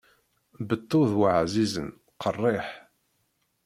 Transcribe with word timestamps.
Beṭṭu 0.67 1.01
d 1.09 1.11
waɛzizen, 1.19 1.89
qeṛṛiḥ. 2.21 2.67